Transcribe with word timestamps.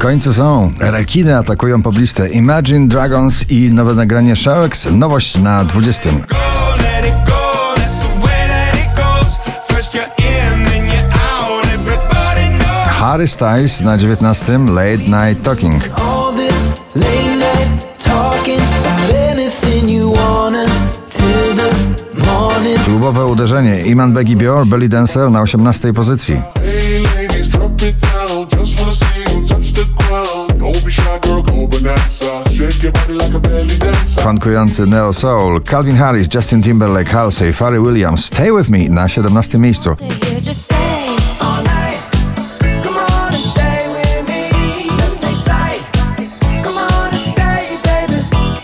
Końcu 0.00 0.32
są. 0.32 0.72
Rekiny 0.78 1.36
atakują 1.36 1.82
pobliste 1.82 2.28
Imagine 2.28 2.88
Dragons 2.88 3.50
i 3.50 3.70
nowe 3.70 3.94
nagranie 3.94 4.36
Sharks. 4.36 4.88
Nowość 4.92 5.38
na 5.38 5.64
20. 5.64 6.10
go, 6.10 6.16
let 6.76 7.06
it 7.06 7.14
go. 7.26 7.74
That's 7.76 8.00
the 8.00 8.26
way 8.26 8.48
that 8.48 8.74
it 8.74 8.96
goes. 8.96 9.38
First 9.68 9.94
you're 9.94 10.06
in, 10.18 10.64
then 10.64 10.86
you're 10.86 11.12
out. 11.12 11.64
Everybody 11.74 12.58
knows. 12.58 12.86
Harry 12.86 13.28
Styles 13.28 13.80
na 13.80 13.96
19. 13.96 14.74
Late 14.74 15.08
Night 15.08 15.42
Talking. 15.42 15.82
Klubowe 22.84 23.26
uderzenie 23.26 23.82
Iman 23.86 24.12
Beggy 24.12 24.36
Bior, 24.36 24.66
Belly 24.66 24.88
Dancer 24.88 25.30
na 25.30 25.40
18. 25.40 25.92
pozycji. 25.92 26.42
Funkujący 34.20 34.86
Neo 34.86 35.12
Soul, 35.12 35.60
Calvin 35.60 35.96
Harris, 35.96 36.28
Justin 36.34 36.62
Timberlake, 36.62 37.10
Halsey, 37.10 37.52
Pharrell 37.52 37.82
Williams, 37.82 38.24
Stay 38.24 38.52
With 38.52 38.70
Me 38.70 38.78
na 38.88 39.08
17. 39.08 39.58
miejscu. 39.58 39.90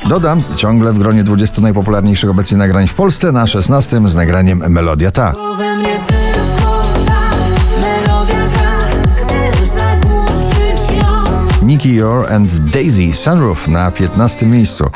Dodam, 0.08 0.42
ciągle 0.56 0.92
w 0.92 0.98
gronie 0.98 1.24
20 1.24 1.60
najpopularniejszych 1.60 2.30
obecnie 2.30 2.58
nagrań 2.58 2.86
w 2.86 2.94
Polsce 2.94 3.32
na 3.32 3.46
16. 3.46 4.08
z 4.08 4.14
nagraniem 4.14 4.62
Melodia 4.68 5.10
Ta. 5.10 5.32
Nicky 11.62 11.94
Yor 11.94 12.32
and 12.32 12.50
Daisy 12.70 13.12
Sunroof 13.12 13.68
na 13.68 13.90
15. 13.90 14.46
miejscu. 14.46 14.90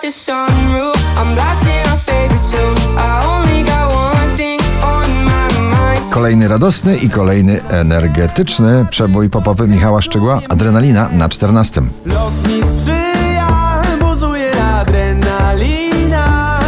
Out 0.00 0.02
the 0.02 0.10
sunroof. 0.10 0.96
I'm 1.16 1.34
blasting 1.34 1.86
our 1.90 1.98
favorite 1.98 2.44
tunes. 2.50 2.94
I 2.96 3.22
only 3.24 3.62
got 3.62 3.92
one 3.92 4.36
thing 4.36 4.60
on 4.82 5.08
my 5.24 5.48
mind. 5.76 6.14
Kolejny 6.14 6.48
radosny 6.48 6.96
i 6.96 7.10
kolejny 7.10 7.60
energetyczny 7.68 8.86
przebój 8.90 9.30
popowy 9.30 9.68
Michała 9.68 10.02
Szczegła 10.02 10.40
Adrenalina 10.48 11.08
na 11.12 11.28
14. 11.28 11.82
Los 12.04 12.46
mi 12.48 12.62
sprzyja, 12.62 13.82
buzuje 14.00 14.64
adrenalina. 14.80 16.58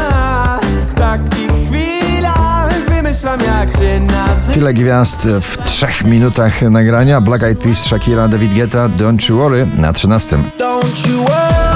W 0.91 0.95
takich 0.95 1.51
chwilach 1.69 2.81
wymyślam 2.89 3.41
jak 3.41 3.71
się 3.71 4.01
nazywa. 4.01 4.55
Tyle 4.55 4.75
gwiazd 4.75 5.29
w 5.41 5.59
trzech 5.65 6.05
minutach 6.05 6.63
nagrania. 6.63 7.21
Black 7.21 7.43
Eyed 7.43 7.59
Peas, 7.59 7.85
Shakira, 7.87 8.29
David 8.29 8.55
Guetta, 8.55 8.89
Don't 8.89 9.31
You 9.31 9.37
Worry 9.37 9.67
na 9.77 9.93
13. 9.93 10.37
Don't 10.59 11.09
you 11.09 11.19
worry 11.19 11.72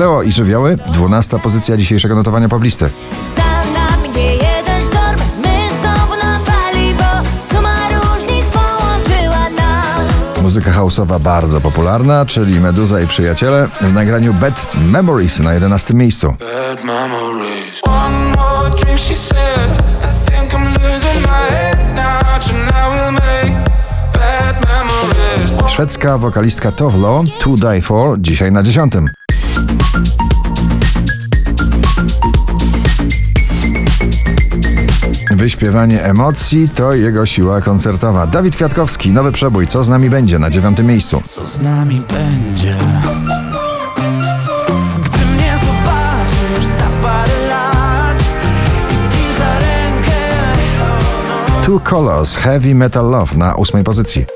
Kleo 0.00 0.22
i 0.22 0.32
Żywioły, 0.32 0.76
12 0.92 1.38
pozycja 1.38 1.76
dzisiejszego 1.76 2.14
notowania 2.14 2.48
poblisty. 2.48 2.90
Muzyka 10.42 10.72
houseowa 10.72 11.18
bardzo 11.18 11.60
popularna, 11.60 12.26
czyli 12.26 12.60
Meduza 12.60 13.00
i 13.00 13.06
Przyjaciele 13.06 13.68
w 13.80 13.92
nagraniu 13.92 14.34
Bad 14.34 14.76
Memories 14.90 15.40
na 15.40 15.54
11 15.54 15.94
miejscu. 15.94 16.34
Szwedzka 25.68 26.18
wokalistka 26.18 26.72
Tovlo, 26.72 27.24
To 27.38 27.56
Die 27.56 27.82
For, 27.82 28.20
dzisiaj 28.20 28.52
na 28.52 28.62
10. 28.62 28.92
Wyśpiewanie 35.40 36.04
emocji 36.04 36.68
to 36.68 36.94
jego 36.94 37.26
siła 37.26 37.60
koncertowa. 37.60 38.26
Dawid 38.26 38.56
Kwiatkowski, 38.56 39.12
nowy 39.12 39.32
przebój, 39.32 39.66
co 39.66 39.84
z 39.84 39.88
nami 39.88 40.10
będzie 40.10 40.38
na 40.38 40.50
dziewiątym 40.50 40.86
miejscu. 40.86 41.22
Co 41.24 41.46
z 41.46 41.60
nami 41.60 42.02
będzie? 42.08 42.76
Two 51.62 51.80
Colors, 51.80 52.36
Heavy 52.36 52.74
Metal 52.74 53.10
Love 53.10 53.36
na 53.36 53.54
ósmej 53.54 53.84
pozycji. 53.84 54.26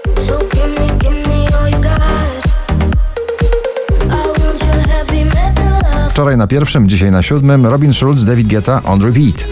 Wczoraj 6.10 6.36
na 6.36 6.46
pierwszym, 6.46 6.88
dzisiaj 6.88 7.10
na 7.10 7.22
siódmym 7.22 7.66
Robin 7.66 7.94
Schulz, 7.94 8.24
David 8.24 8.48
Guetta, 8.48 8.82
On 8.84 9.02
Repeat. 9.02 9.46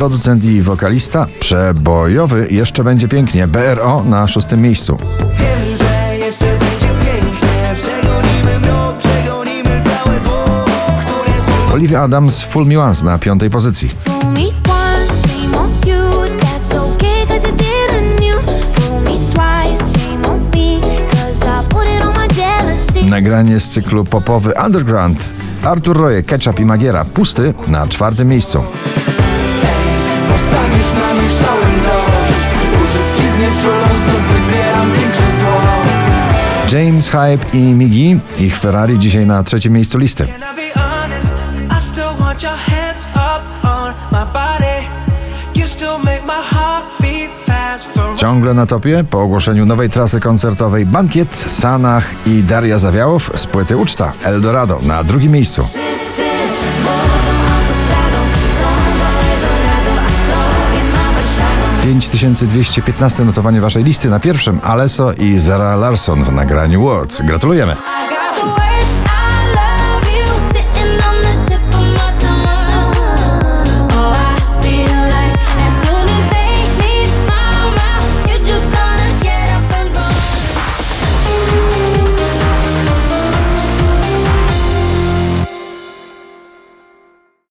Producent 0.00 0.44
i 0.44 0.62
wokalista 0.62 1.26
przebojowy 1.40 2.48
jeszcze 2.50 2.84
będzie 2.84 3.08
pięknie. 3.08 3.48
BRO 3.48 4.04
na 4.04 4.28
szóstym 4.28 4.60
miejscu. 4.60 4.96
Wiem, 5.20 5.76
że 5.78 6.16
jeszcze 6.26 6.44
będzie 6.44 6.86
pięknie. 6.86 7.74
Przegonimy 7.76 8.60
mrok, 8.60 8.96
przegonimy 8.96 9.80
całe 9.84 10.20
zło, 10.20 10.64
które 11.04 11.32
w 11.68 11.72
Olivia 11.72 12.02
Adams, 12.02 12.42
Full 12.42 12.66
Me 12.66 12.80
Once 12.80 13.04
na 13.04 13.18
piątej 13.18 13.50
pozycji. 13.50 13.90
Nagranie 23.06 23.60
z 23.60 23.68
cyklu 23.68 24.04
popowy 24.04 24.52
Underground. 24.66 25.34
Artur 25.64 25.96
Roje, 25.96 26.22
Ketchup 26.22 26.60
i 26.60 26.64
Magiera. 26.64 27.04
Pusty 27.04 27.54
na 27.66 27.88
czwartym 27.88 28.28
miejscu. 28.28 28.62
Szałem 31.38 31.74
dość 31.84 32.40
Używki 32.82 33.22
z 33.22 33.38
nieczulą 33.38 33.86
znów 34.04 34.22
wybieram 34.28 34.92
większe 34.92 35.22
zło 35.40 35.60
James 36.72 37.08
Hype 37.08 37.58
i 37.58 37.74
Miggy. 37.74 38.20
Ich 38.38 38.58
Ferrari 38.58 38.98
dzisiaj 38.98 39.26
na 39.26 39.42
trzecim 39.42 39.72
miejscu 39.72 39.98
listy. 39.98 40.26
Ciągle 48.16 48.54
na 48.54 48.66
topie 48.66 49.04
po 49.10 49.22
ogłoszeniu 49.22 49.66
nowej 49.66 49.90
trasy 49.90 50.20
koncertowej 50.20 50.86
Bankiet, 50.86 51.34
Sanach 51.34 52.04
i 52.26 52.42
Daria 52.42 52.78
Zawiałow 52.78 53.30
z 53.34 53.46
płyty 53.46 53.76
Uczta 53.76 54.12
Eldorado 54.24 54.78
na 54.82 55.04
drugim 55.04 55.32
miejscu. 55.32 55.68
5215 61.82 63.24
notowanie 63.24 63.60
waszej 63.60 63.84
listy 63.84 64.08
na 64.08 64.20
pierwszym 64.20 64.60
Aleso 64.62 65.12
i 65.12 65.38
Zara 65.38 65.76
Larson 65.76 66.24
w 66.24 66.32
nagraniu 66.32 66.82
Words. 66.82 67.22
Gratulujemy. 67.22 67.76